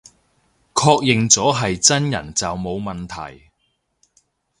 [0.73, 3.51] 確認咗係真人就冇問題